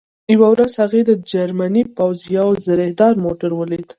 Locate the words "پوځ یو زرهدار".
1.97-3.13